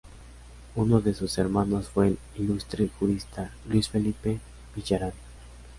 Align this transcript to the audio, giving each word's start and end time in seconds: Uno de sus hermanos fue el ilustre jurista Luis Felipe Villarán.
Uno 0.73 0.99
de 0.99 1.13
sus 1.13 1.37
hermanos 1.37 1.89
fue 1.89 2.07
el 2.07 2.19
ilustre 2.35 2.89
jurista 2.97 3.51
Luis 3.69 3.87
Felipe 3.87 4.39
Villarán. 4.75 5.13